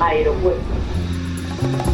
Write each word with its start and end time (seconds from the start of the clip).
aeropuerto. 0.00 1.93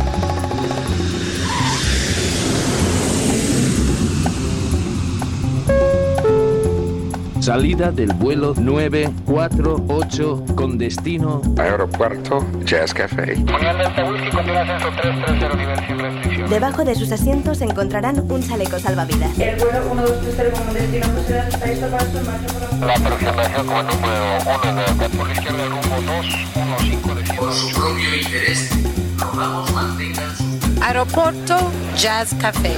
Salida 7.41 7.91
del 7.91 8.13
vuelo 8.13 8.55
948 8.55 10.45
con 10.55 10.77
destino 10.77 11.41
Aeropuerto 11.57 12.47
Jazz 12.65 12.93
Café. 12.93 13.35
Debajo 16.51 16.85
de 16.85 16.95
sus 16.95 17.11
asientos 17.13 17.63
encontrarán 17.63 18.21
un 18.31 18.43
chaleco 18.43 18.79
salvavidas. 18.79 19.39
El 19.39 19.57
vuelo 19.57 19.95
1230 19.95 20.61
con 20.63 20.75
destino 20.75 21.07
está 21.49 21.67
listo 21.67 21.87
para 21.89 22.05
su 22.05 22.21
marcha 22.21 22.87
La 22.87 22.93
aproximación 22.95 23.67
como 23.67 23.83
número 23.85 24.39
1 24.63 24.75
de 24.99 25.09
por 25.17 25.27
la 25.27 25.33
izquierda 25.33 25.67
rumbo 25.67 25.97
215 26.13 27.35
Por 27.37 27.53
su 27.55 27.69
propio 27.71 28.17
interés, 28.17 28.71
rogamos 29.19 29.73
mantengan 29.73 30.37
su 30.37 30.51
Aeropuerto 30.83 31.57
Jazz 31.97 32.35
Café. 32.35 32.77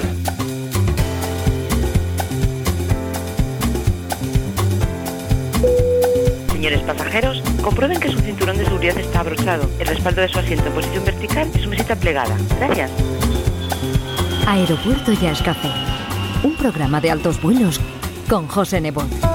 Señores 6.62 6.82
pasajeros, 6.82 7.42
comprueben 7.60 7.98
que 7.98 8.08
su 8.08 8.20
cinturón 8.20 8.56
de 8.56 8.64
seguridad 8.64 8.96
está 8.96 9.18
abrochado, 9.18 9.68
el 9.80 9.86
respaldo 9.88 10.20
de 10.20 10.28
su 10.28 10.38
asiento 10.38 10.64
en 10.68 10.72
posición 10.72 11.04
vertical 11.04 11.50
y 11.52 11.58
su 11.58 11.68
mesita 11.68 11.96
plegada. 11.96 12.36
Gracias. 12.56 12.88
Aeropuerto 14.46 15.12
Jazz 15.12 15.42
Café. 15.42 15.70
Un 16.44 16.54
programa 16.54 17.00
de 17.00 17.10
altos 17.10 17.42
vuelos 17.42 17.80
con 18.28 18.46
José 18.46 18.80
Nebot. 18.80 19.31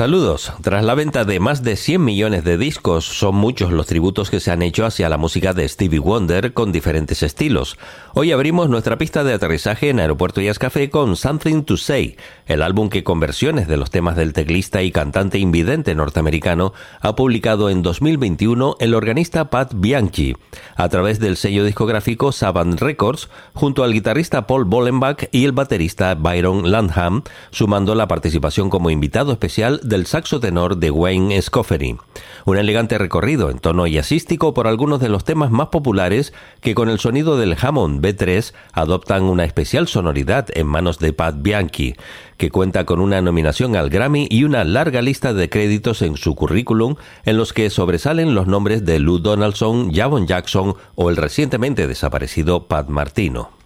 Saludos. 0.00 0.50
Tras 0.62 0.82
la 0.82 0.94
venta 0.94 1.26
de 1.26 1.40
más 1.40 1.62
de 1.62 1.76
100 1.76 2.02
millones 2.02 2.42
de 2.42 2.56
discos, 2.56 3.04
son 3.04 3.34
muchos 3.34 3.70
los 3.70 3.86
tributos 3.86 4.30
que 4.30 4.40
se 4.40 4.50
han 4.50 4.62
hecho 4.62 4.86
hacia 4.86 5.10
la 5.10 5.18
música 5.18 5.52
de 5.52 5.68
Stevie 5.68 5.98
Wonder 5.98 6.54
con 6.54 6.72
diferentes 6.72 7.22
estilos. 7.22 7.76
Hoy 8.14 8.32
abrimos 8.32 8.70
nuestra 8.70 8.96
pista 8.96 9.24
de 9.24 9.34
aterrizaje 9.34 9.90
en 9.90 10.00
Aeropuerto 10.00 10.40
Jazz 10.40 10.58
Café 10.58 10.88
con 10.88 11.16
Something 11.16 11.64
to 11.64 11.76
Say, 11.76 12.16
el 12.46 12.62
álbum 12.62 12.88
que 12.88 13.04
con 13.04 13.20
versiones 13.20 13.68
de 13.68 13.76
los 13.76 13.90
temas 13.90 14.16
del 14.16 14.32
teclista 14.32 14.80
y 14.80 14.90
cantante 14.90 15.38
invidente 15.38 15.94
norteamericano 15.94 16.72
ha 17.02 17.14
publicado 17.14 17.68
en 17.68 17.82
2021 17.82 18.76
el 18.80 18.94
organista 18.94 19.50
Pat 19.50 19.74
Bianchi, 19.74 20.34
a 20.76 20.88
través 20.88 21.20
del 21.20 21.36
sello 21.36 21.62
discográfico 21.62 22.32
Savant 22.32 22.80
Records, 22.80 23.28
junto 23.52 23.84
al 23.84 23.92
guitarrista 23.92 24.46
Paul 24.46 24.64
Bollenbach 24.64 25.28
y 25.30 25.44
el 25.44 25.52
baterista 25.52 26.14
Byron 26.14 26.70
Landham, 26.70 27.22
sumando 27.50 27.94
la 27.94 28.08
participación 28.08 28.70
como 28.70 28.88
invitado 28.88 29.32
especial 29.32 29.78
del 29.90 30.06
saxo 30.06 30.40
tenor 30.40 30.78
de 30.78 30.90
Wayne 30.90 31.42
Scoffery. 31.42 31.98
Un 32.46 32.56
elegante 32.56 32.96
recorrido 32.96 33.50
en 33.50 33.58
tono 33.58 33.86
jazzístico 33.86 34.54
por 34.54 34.66
algunos 34.66 35.00
de 35.00 35.10
los 35.10 35.24
temas 35.24 35.50
más 35.50 35.68
populares 35.68 36.32
que 36.62 36.74
con 36.74 36.88
el 36.88 36.98
sonido 36.98 37.36
del 37.36 37.54
Hammond 37.60 38.02
B3 38.02 38.54
adoptan 38.72 39.24
una 39.24 39.44
especial 39.44 39.86
sonoridad 39.88 40.46
en 40.54 40.66
manos 40.66 40.98
de 40.98 41.12
Pat 41.12 41.34
Bianchi, 41.42 41.94
que 42.38 42.50
cuenta 42.50 42.86
con 42.86 43.00
una 43.00 43.20
nominación 43.20 43.76
al 43.76 43.90
Grammy 43.90 44.26
y 44.30 44.44
una 44.44 44.64
larga 44.64 45.02
lista 45.02 45.34
de 45.34 45.50
créditos 45.50 46.00
en 46.00 46.16
su 46.16 46.34
currículum 46.34 46.94
en 47.26 47.36
los 47.36 47.52
que 47.52 47.68
sobresalen 47.68 48.34
los 48.34 48.46
nombres 48.46 48.86
de 48.86 48.98
Lou 48.98 49.18
Donaldson, 49.18 49.92
Javon 49.92 50.26
Jackson 50.26 50.76
o 50.94 51.10
el 51.10 51.16
recientemente 51.16 51.86
desaparecido 51.86 52.66
Pat 52.66 52.88
Martino. 52.88 53.59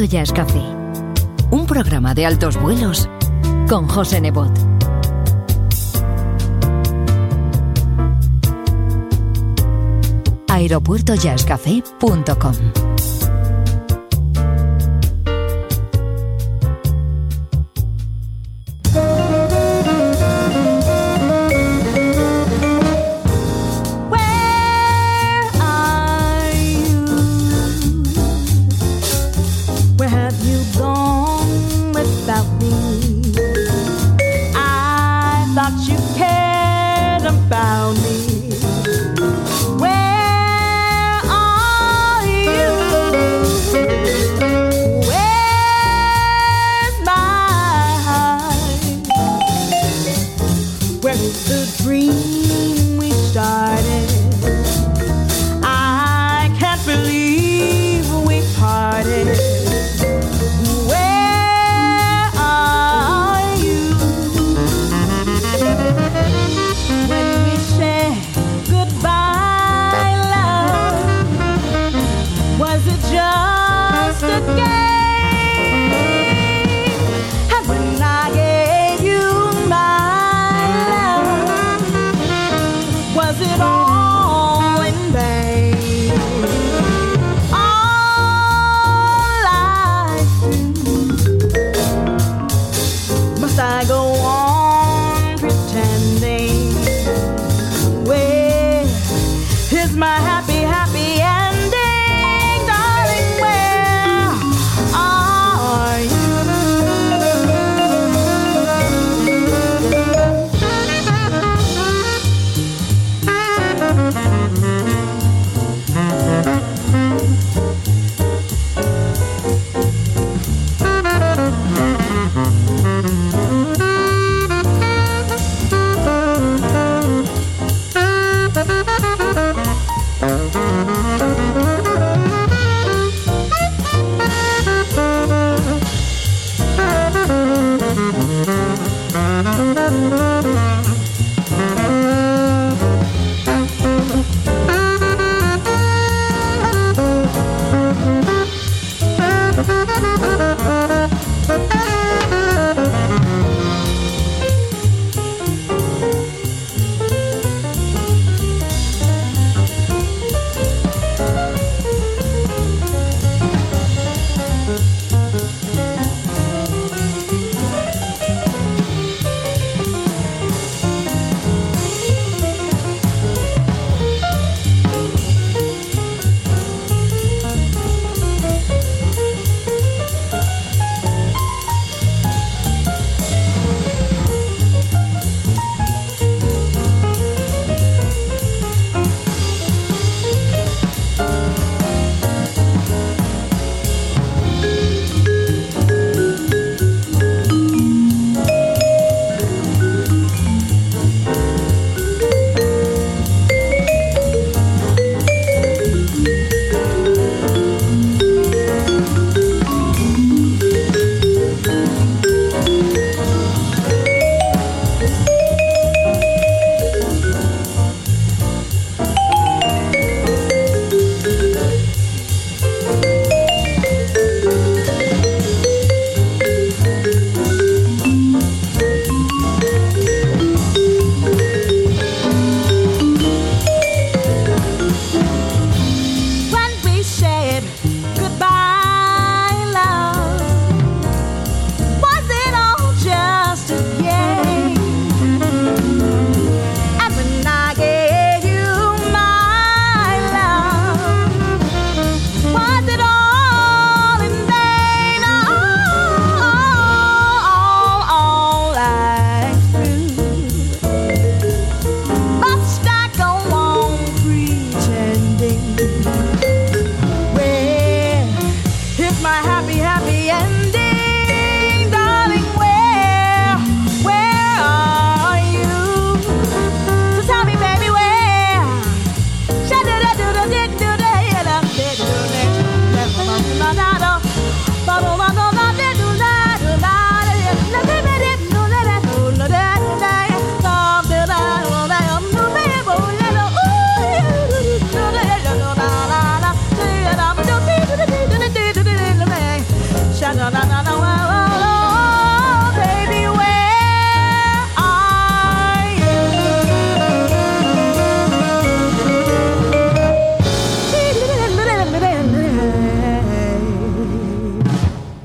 Aeropuerto 0.00 0.08
Jazz 0.08 0.32
Café. 0.32 0.62
Un 1.50 1.66
programa 1.66 2.14
de 2.14 2.24
altos 2.24 2.58
vuelos 2.58 3.06
con 3.68 3.86
José 3.86 4.22
Nebot. 4.22 4.50
aeropuertojazzcafé.com 10.48 12.79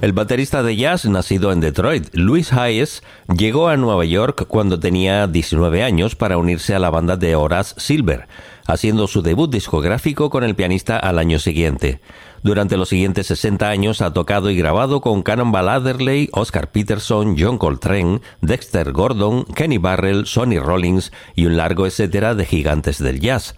El 0.05 0.13
baterista 0.13 0.61
de 0.61 0.75
jazz 0.75 1.05
nacido 1.05 1.51
en 1.51 1.61
Detroit, 1.61 2.13
Louis 2.13 2.53
Hayes, 2.53 3.01
llegó 3.35 3.69
a 3.69 3.75
Nueva 3.75 4.05
York 4.05 4.45
cuando 4.47 4.79
tenía 4.79 5.25
19 5.25 5.81
años 5.81 6.15
para 6.15 6.37
unirse 6.37 6.75
a 6.75 6.79
la 6.79 6.91
banda 6.91 7.17
de 7.17 7.35
Horace 7.35 7.73
Silver, 7.77 8.27
haciendo 8.67 9.07
su 9.07 9.23
debut 9.23 9.51
discográfico 9.51 10.29
con 10.29 10.43
el 10.43 10.53
pianista 10.53 10.99
al 10.99 11.17
año 11.17 11.39
siguiente. 11.39 12.01
Durante 12.43 12.77
los 12.77 12.89
siguientes 12.89 13.25
60 13.25 13.67
años 13.67 14.01
ha 14.03 14.13
tocado 14.13 14.51
y 14.51 14.55
grabado 14.55 15.01
con 15.01 15.23
Cannonball 15.23 15.69
Adderley, 15.69 16.29
Oscar 16.33 16.69
Peterson, 16.69 17.35
John 17.35 17.57
Coltrane, 17.57 18.21
Dexter 18.41 18.91
Gordon, 18.91 19.45
Kenny 19.55 19.79
Barrell, 19.79 20.27
Sonny 20.27 20.59
Rollins 20.59 21.11
y 21.33 21.47
un 21.47 21.57
largo 21.57 21.87
etcétera 21.87 22.35
de 22.35 22.45
gigantes 22.45 22.99
del 22.99 23.19
jazz. 23.21 23.55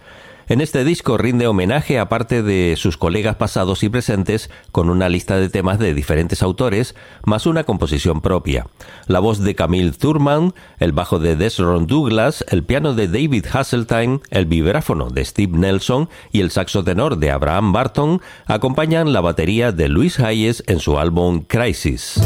En 0.48 0.62
este 0.62 0.82
disco 0.82 1.18
rinde 1.18 1.46
homenaje 1.46 1.98
a 1.98 2.08
parte 2.08 2.42
de 2.42 2.76
sus 2.78 2.96
colegas 2.96 3.36
pasados 3.36 3.82
y 3.82 3.90
presentes 3.90 4.48
con 4.72 4.88
una 4.88 5.10
lista 5.10 5.36
de 5.36 5.50
temas 5.50 5.78
de 5.78 5.92
diferentes 5.92 6.42
autores, 6.42 6.94
más 7.26 7.44
una 7.44 7.64
composición 7.64 8.22
propia. 8.22 8.66
La 9.06 9.20
voz 9.20 9.40
de 9.40 9.54
Camille 9.54 9.92
Thurman, 9.92 10.54
el 10.78 10.92
bajo 10.92 11.18
de 11.18 11.36
Desron 11.36 11.86
Douglas, 11.86 12.46
el 12.48 12.64
piano 12.64 12.94
de 12.94 13.08
David 13.08 13.44
Hasseltine, 13.52 14.20
el 14.30 14.46
vibráfono 14.46 15.10
de 15.10 15.22
Steve 15.26 15.58
Nelson 15.58 16.08
y 16.32 16.40
el 16.40 16.50
saxo 16.50 16.82
tenor 16.82 17.18
de 17.18 17.30
Abraham 17.30 17.74
Barton 17.74 18.22
acompañan 18.46 19.12
la 19.12 19.20
batería 19.20 19.70
de 19.70 19.90
Luis 19.90 20.18
Hayes 20.18 20.64
en 20.66 20.80
su 20.80 20.98
álbum 20.98 21.44
Crisis. 21.46 22.18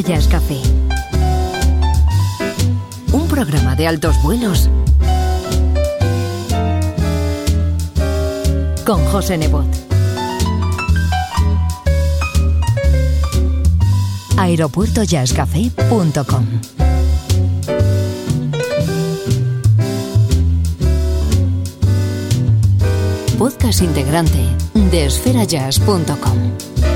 Jazz 0.00 0.26
Café. 0.26 0.58
Un 3.12 3.28
programa 3.28 3.76
de 3.76 3.86
altos 3.86 4.20
vuelos 4.22 4.70
con 8.86 9.04
José 9.06 9.36
Nebot. 9.36 9.66
aeropuertojazzcafé.com 14.38 16.46
Podcast 23.38 23.82
integrante 23.82 24.46
de 24.74 25.06
esferajazz.com 25.06 26.91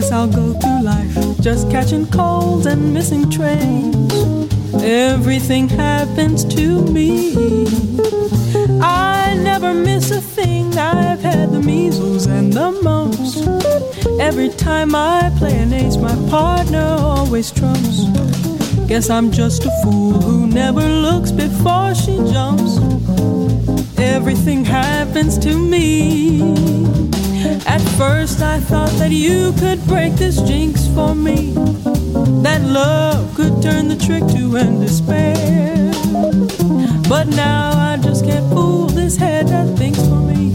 Guess 0.00 0.12
I'll 0.12 0.28
go 0.28 0.54
through 0.54 0.82
life 0.82 1.40
just 1.42 1.70
catching 1.70 2.06
colds 2.06 2.64
and 2.64 2.94
missing 2.94 3.28
trains. 3.28 4.14
Everything 4.82 5.68
happens 5.68 6.42
to 6.54 6.80
me. 6.86 7.66
I 8.80 9.38
never 9.42 9.74
miss 9.74 10.10
a 10.10 10.22
thing. 10.22 10.74
I've 10.78 11.20
had 11.20 11.52
the 11.52 11.60
measles 11.60 12.24
and 12.24 12.50
the 12.50 12.70
mumps. 12.82 13.46
Every 14.18 14.48
time 14.48 14.94
I 14.94 15.30
play 15.36 15.58
an 15.58 15.74
ace, 15.74 15.98
my 15.98 16.16
partner 16.30 16.96
always 16.98 17.50
trumps. 17.50 18.04
Guess 18.86 19.10
I'm 19.10 19.30
just 19.30 19.66
a 19.66 19.70
fool 19.82 20.12
who 20.12 20.46
never 20.46 20.80
looks 20.80 21.30
before 21.30 21.94
she 21.94 22.16
jumps. 22.32 22.78
Everything 23.98 24.64
happens 24.64 25.36
to 25.40 25.58
me. 25.58 26.99
At 27.66 27.80
first, 27.96 28.42
I 28.42 28.60
thought 28.60 28.90
that 28.98 29.10
you 29.10 29.52
could 29.58 29.84
break 29.86 30.14
this 30.14 30.40
jinx 30.42 30.86
for 30.88 31.14
me. 31.14 31.52
That 32.42 32.62
love 32.62 33.34
could 33.34 33.62
turn 33.62 33.88
the 33.88 33.96
trick 33.96 34.26
to 34.34 34.56
end 34.56 34.80
despair. 34.80 35.92
But 37.08 37.28
now 37.28 37.70
I 37.92 37.98
just 38.02 38.24
can't 38.24 38.48
fool 38.52 38.86
this 38.86 39.16
head 39.16 39.48
that 39.48 39.76
thinks 39.76 40.00
for 40.08 40.20
me. 40.20 40.52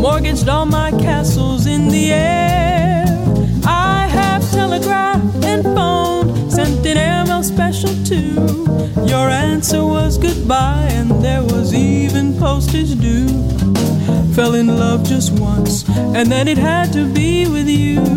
Mortgaged 0.00 0.48
all 0.48 0.66
my 0.66 0.90
castles 0.92 1.66
in 1.66 1.88
the 1.88 2.12
air. 2.12 3.04
I 3.64 4.06
have 4.08 4.50
telegraphed 4.50 5.44
and 5.44 5.62
phoned, 5.62 6.52
sent 6.52 6.86
an 6.86 6.96
airmail 6.96 7.42
special 7.42 7.94
too. 8.04 8.32
Your 9.06 9.28
answer 9.28 9.84
was 9.84 10.18
goodbye, 10.18 10.88
and 10.90 11.10
there 11.22 11.42
was 11.42 11.74
even 11.74 12.36
postage 12.38 12.98
due. 13.00 13.57
Fell 14.34 14.54
in 14.54 14.68
love 14.78 15.04
just 15.04 15.32
once, 15.32 15.88
and 15.88 16.30
then 16.30 16.48
it 16.48 16.58
had 16.58 16.92
to 16.92 17.04
be 17.12 17.46
with 17.46 17.68
you. 17.68 18.07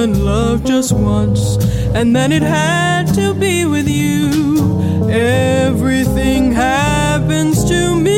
In 0.00 0.24
love 0.24 0.64
just 0.64 0.92
once, 0.92 1.56
and 1.94 2.16
then 2.16 2.32
it 2.32 2.42
had 2.42 3.04
to 3.14 3.34
be 3.34 3.66
with 3.66 3.86
you. 3.86 5.10
Everything 5.10 6.52
happens 6.52 7.64
to 7.64 7.94
me. 7.96 8.10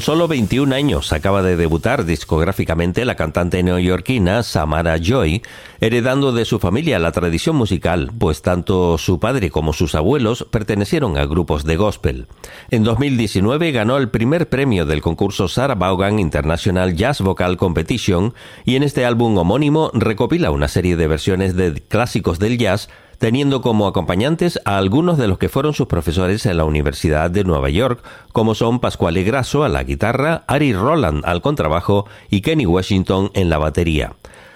Con 0.00 0.06
solo 0.06 0.28
21 0.28 0.74
años 0.74 1.12
acaba 1.12 1.42
de 1.42 1.58
debutar 1.58 2.06
discográficamente 2.06 3.04
la 3.04 3.16
cantante 3.16 3.62
neoyorquina 3.62 4.42
Samara 4.42 4.96
Joy, 4.96 5.42
heredando 5.78 6.32
de 6.32 6.46
su 6.46 6.58
familia 6.58 6.98
la 6.98 7.12
tradición 7.12 7.54
musical, 7.56 8.10
pues 8.18 8.40
tanto 8.40 8.96
su 8.96 9.20
padre 9.20 9.50
como 9.50 9.74
sus 9.74 9.94
abuelos 9.94 10.46
pertenecieron 10.50 11.18
a 11.18 11.26
grupos 11.26 11.64
de 11.64 11.76
gospel. 11.76 12.28
En 12.70 12.82
2019 12.82 13.72
ganó 13.72 13.98
el 13.98 14.08
primer 14.08 14.48
premio 14.48 14.86
del 14.86 15.02
concurso 15.02 15.48
Sarah 15.48 15.74
Vaughan 15.74 16.18
International 16.18 16.96
Jazz 16.96 17.20
Vocal 17.20 17.58
Competition 17.58 18.32
y 18.64 18.76
en 18.76 18.84
este 18.84 19.04
álbum 19.04 19.36
homónimo 19.36 19.90
recopila 19.92 20.50
una 20.50 20.68
serie 20.68 20.96
de 20.96 21.08
versiones 21.08 21.56
de 21.56 21.74
clásicos 21.74 22.38
del 22.38 22.56
jazz 22.56 22.88
teniendo 23.20 23.60
como 23.60 23.86
acompañantes 23.86 24.58
a 24.64 24.78
algunos 24.78 25.18
de 25.18 25.28
los 25.28 25.36
que 25.36 25.50
fueron 25.50 25.74
sus 25.74 25.86
profesores 25.86 26.46
en 26.46 26.56
la 26.56 26.64
Universidad 26.64 27.30
de 27.30 27.44
Nueva 27.44 27.68
York, 27.68 28.02
como 28.32 28.54
son 28.54 28.80
Pascual 28.80 29.22
Grasso 29.22 29.62
a 29.62 29.68
la 29.68 29.84
guitarra, 29.84 30.42
Ari 30.46 30.72
Roland 30.72 31.22
al 31.26 31.42
contrabajo 31.42 32.06
y 32.30 32.40
Kenny 32.40 32.64
Washington 32.64 33.30
en 33.34 33.50
la 33.50 33.58
batería. 33.58 34.14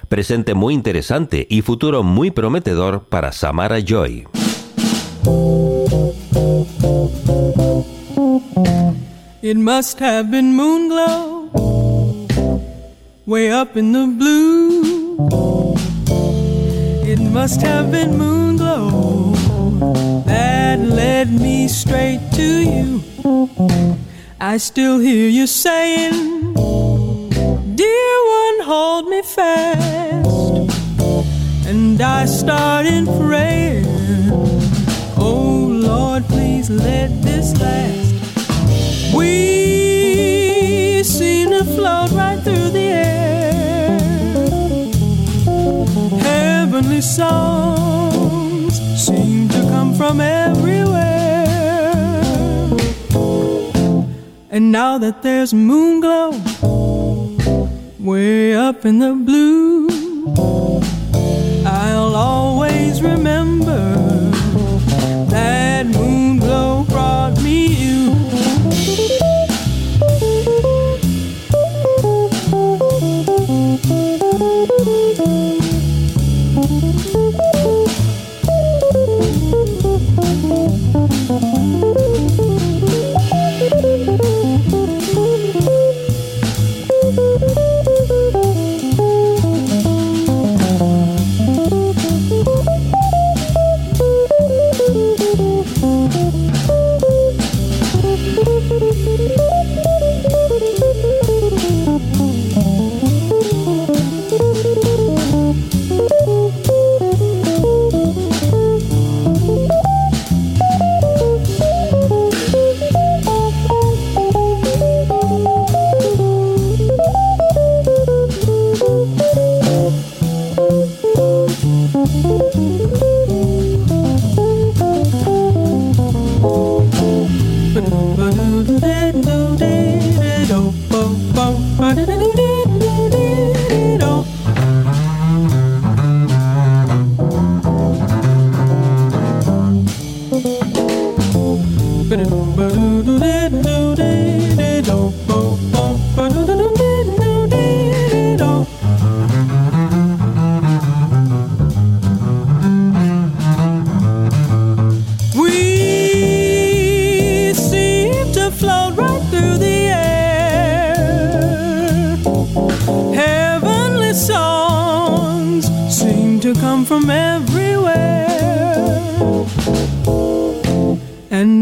Presente 0.09 0.55
muy 0.55 0.73
interesante 0.73 1.47
y 1.51 1.61
futuro 1.61 2.03
muy 2.03 2.31
prometedor 2.31 3.05
para 3.05 3.33
Samara 3.33 3.81
Joy. 3.81 4.27
Way 13.27 13.53
up 13.53 13.77
in 13.77 13.93
the 13.93 14.07
blue. 14.07 14.85
That 19.81 20.79
led 20.81 21.33
me 21.33 21.69
straight 21.69 22.21
to 22.35 22.43
you. 22.43 23.03
I 24.41 24.59
still 24.59 24.99
hear 24.99 25.29
you 25.29 25.47
saying, 25.47 26.55
Dear 27.75 28.17
one, 28.39 28.61
hold 28.63 29.09
me 29.09 29.23
fast. 29.23 30.29
And 31.67 32.01
I 32.01 32.27
started 32.27 33.07
praying, 33.19 33.87
Oh 35.17 35.69
Lord, 35.71 36.25
please 36.27 36.71
let 36.71 37.11
this 37.23 37.59
last. 37.61 38.15
We 39.15 41.03
seem 41.05 41.51
to 41.51 41.65
float 41.65 42.11
right 42.13 42.41
through 42.43 42.71
the 42.71 42.89
air. 42.93 43.99
Heavenly 46.21 47.01
come 47.01 47.74
from 50.07 50.21
everywhere. 50.21 51.47
And 54.51 54.71
now 54.71 54.99
that 54.99 55.23
there's 55.23 55.55
moon 55.55 56.01
glow 56.01 56.31
way 57.99 58.55
up 58.55 58.85
in 58.85 58.99
the 58.99 59.15
blue, 59.15 59.74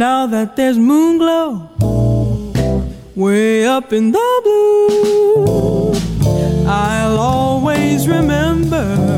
now 0.03 0.27
that 0.27 0.57
there's 0.57 0.79
moon 0.79 1.17
glow 1.17 1.71
way 3.15 3.65
up 3.65 3.93
in 3.93 4.11
the 4.11 4.31
blue, 4.43 5.95
I'll 6.67 7.19
always 7.19 8.09
remember 8.09 9.12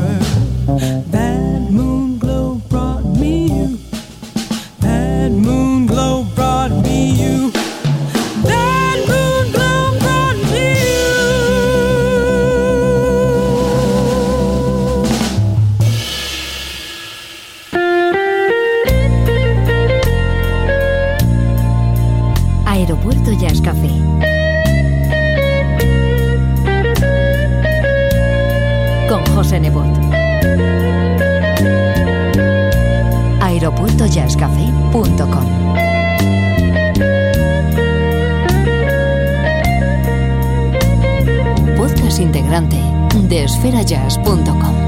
de 43.35 43.43
esferajazz.com 43.43 44.84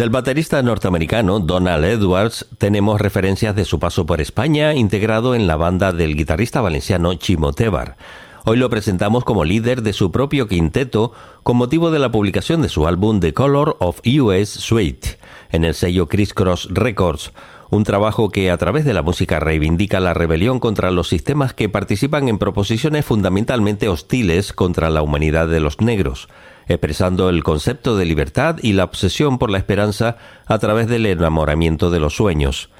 Del 0.00 0.08
baterista 0.08 0.62
norteamericano 0.62 1.40
Donald 1.40 1.84
Edwards 1.84 2.46
tenemos 2.56 2.98
referencias 2.98 3.54
de 3.54 3.66
su 3.66 3.78
paso 3.78 4.06
por 4.06 4.22
España, 4.22 4.72
integrado 4.72 5.34
en 5.34 5.46
la 5.46 5.56
banda 5.56 5.92
del 5.92 6.16
guitarrista 6.16 6.62
valenciano 6.62 7.12
Chimo 7.16 7.52
Tebar. 7.52 7.98
Hoy 8.46 8.56
lo 8.56 8.70
presentamos 8.70 9.24
como 9.24 9.44
líder 9.44 9.82
de 9.82 9.92
su 9.92 10.10
propio 10.10 10.48
quinteto 10.48 11.12
con 11.42 11.58
motivo 11.58 11.90
de 11.90 11.98
la 11.98 12.10
publicación 12.10 12.62
de 12.62 12.70
su 12.70 12.86
álbum 12.86 13.20
The 13.20 13.34
Color 13.34 13.76
of 13.78 14.00
US 14.22 14.48
Suite 14.48 15.18
en 15.50 15.64
el 15.64 15.74
sello 15.74 16.08
Criss 16.08 16.32
Cross 16.32 16.68
Records, 16.70 17.32
un 17.68 17.84
trabajo 17.84 18.30
que 18.30 18.50
a 18.50 18.56
través 18.56 18.86
de 18.86 18.94
la 18.94 19.02
música 19.02 19.38
reivindica 19.38 20.00
la 20.00 20.14
rebelión 20.14 20.60
contra 20.60 20.90
los 20.90 21.08
sistemas 21.08 21.52
que 21.52 21.68
participan 21.68 22.26
en 22.30 22.38
proposiciones 22.38 23.04
fundamentalmente 23.04 23.90
hostiles 23.90 24.54
contra 24.54 24.88
la 24.88 25.02
humanidad 25.02 25.46
de 25.46 25.60
los 25.60 25.82
negros 25.82 26.28
expresando 26.70 27.28
el 27.28 27.42
concepto 27.42 27.96
de 27.96 28.04
libertad 28.04 28.56
y 28.62 28.72
la 28.72 28.84
obsesión 28.84 29.38
por 29.38 29.50
la 29.50 29.58
esperanza 29.58 30.16
a 30.46 30.58
través 30.58 30.86
del 30.86 31.04
enamoramiento 31.04 31.90
de 31.90 31.98
los 31.98 32.14
sueños. 32.14 32.70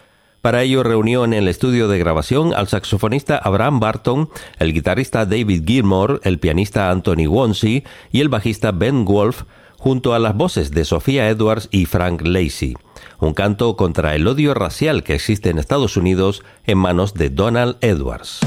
Para 0.40 0.62
ello 0.62 0.82
reunió 0.82 1.24
en 1.24 1.34
el 1.34 1.48
estudio 1.48 1.88
de 1.88 1.98
grabación 1.98 2.54
al 2.54 2.68
saxofonista 2.68 3.36
Abraham 3.36 3.80
Barton, 3.80 4.30
el 4.58 4.72
guitarrista 4.72 5.26
David 5.26 5.64
Gilmore, 5.66 6.20
el 6.22 6.38
pianista 6.38 6.90
Anthony 6.90 7.26
Wonsey 7.28 7.84
y 8.10 8.20
el 8.20 8.30
bajista 8.30 8.72
Ben 8.72 9.04
Wolf, 9.04 9.42
junto 9.76 10.14
a 10.14 10.18
las 10.18 10.34
voces 10.34 10.70
de 10.70 10.84
Sofía 10.84 11.28
Edwards 11.28 11.68
y 11.70 11.84
Frank 11.86 12.22
Lacey. 12.22 12.74
Un 13.18 13.34
canto 13.34 13.76
contra 13.76 14.14
el 14.14 14.26
odio 14.26 14.54
racial 14.54 15.02
que 15.02 15.14
existe 15.14 15.50
en 15.50 15.58
Estados 15.58 15.96
Unidos 15.96 16.42
en 16.64 16.78
manos 16.78 17.12
de 17.12 17.28
Donald 17.28 17.76
Edwards. 17.80 18.40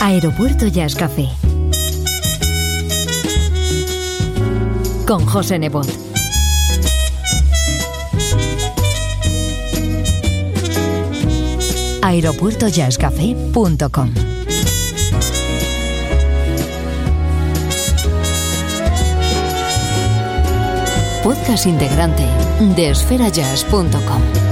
Aeropuerto 0.00 0.66
Jazz 0.66 0.94
Café. 0.94 1.28
Con 5.06 5.26
José 5.26 5.58
Nebot. 5.58 5.86
aeropuertojazzcafé.com 12.02 14.14
Podcast 21.22 21.66
integrante 21.66 22.24
de 22.74 22.90
esferajazz.com. 22.90 24.49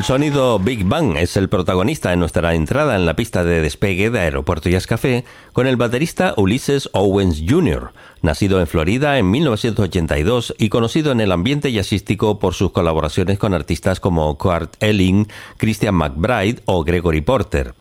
El 0.00 0.06
sonido 0.06 0.58
Big 0.58 0.84
Bang 0.84 1.18
es 1.18 1.36
el 1.36 1.50
protagonista 1.50 2.14
en 2.14 2.20
nuestra 2.20 2.54
entrada 2.54 2.96
en 2.96 3.04
la 3.04 3.16
pista 3.16 3.44
de 3.44 3.60
despegue 3.60 4.08
de 4.08 4.20
Aeropuerto 4.20 4.70
Jazz 4.70 4.86
Café 4.86 5.26
con 5.52 5.66
el 5.66 5.76
baterista 5.76 6.32
Ulysses 6.38 6.88
Owens 6.94 7.42
Jr., 7.46 7.92
nacido 8.22 8.60
en 8.60 8.66
Florida 8.66 9.18
en 9.18 9.30
1982 9.30 10.54
y 10.56 10.70
conocido 10.70 11.12
en 11.12 11.20
el 11.20 11.32
ambiente 11.32 11.70
jazzístico 11.70 12.38
por 12.38 12.54
sus 12.54 12.72
colaboraciones 12.72 13.38
con 13.38 13.52
artistas 13.52 14.00
como 14.00 14.38
Kurt 14.38 14.82
Elling, 14.82 15.26
Christian 15.58 15.96
McBride 15.96 16.62
o 16.64 16.82
Gregory 16.82 17.20
Porter. 17.20 17.74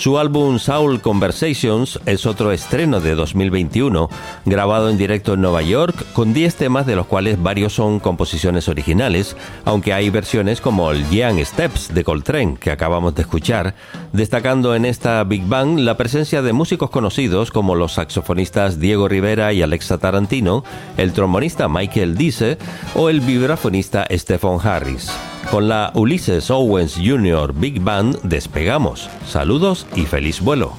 Su 0.00 0.18
álbum 0.18 0.58
Soul 0.58 1.02
Conversations 1.02 2.00
es 2.06 2.24
otro 2.24 2.52
estreno 2.52 3.00
de 3.00 3.14
2021, 3.14 4.08
grabado 4.46 4.88
en 4.88 4.96
directo 4.96 5.34
en 5.34 5.42
Nueva 5.42 5.60
York, 5.60 6.06
con 6.14 6.32
10 6.32 6.54
temas 6.54 6.86
de 6.86 6.96
los 6.96 7.04
cuales 7.04 7.42
varios 7.42 7.74
son 7.74 8.00
composiciones 8.00 8.70
originales, 8.70 9.36
aunque 9.66 9.92
hay 9.92 10.08
versiones 10.08 10.62
como 10.62 10.90
el 10.90 11.06
Young 11.10 11.44
Steps 11.44 11.92
de 11.92 12.02
Coltrane 12.02 12.56
que 12.58 12.70
acabamos 12.70 13.14
de 13.14 13.20
escuchar, 13.20 13.74
destacando 14.14 14.74
en 14.74 14.86
esta 14.86 15.22
Big 15.24 15.44
Bang 15.44 15.78
la 15.78 15.98
presencia 15.98 16.40
de 16.40 16.54
músicos 16.54 16.88
conocidos 16.88 17.50
como 17.50 17.74
los 17.74 17.92
saxofonistas 17.92 18.80
Diego 18.80 19.06
Rivera 19.06 19.52
y 19.52 19.60
Alexa 19.60 19.98
Tarantino, 19.98 20.64
el 20.96 21.12
trombonista 21.12 21.68
Michael 21.68 22.16
Dice 22.16 22.56
o 22.94 23.10
el 23.10 23.20
vibrafonista 23.20 24.06
Stephen 24.10 24.56
Harris. 24.64 25.12
Con 25.50 25.68
la 25.68 25.90
Ulysses 25.94 26.48
Owens 26.48 26.94
Jr. 26.94 27.52
Big 27.52 27.80
Band 27.80 28.20
despegamos. 28.22 29.10
Saludos 29.26 29.84
y 29.94 30.06
feliz 30.06 30.40
vuelo. 30.40 30.74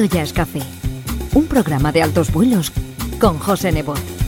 Aeropuerto 0.00 0.04
Jazz 0.06 0.32
Café. 0.32 0.62
Un 1.34 1.46
programa 1.46 1.92
de 1.92 2.02
altos 2.02 2.32
vuelos 2.32 2.72
con 3.20 3.38
José 3.38 3.70
Nebot. 3.70 4.19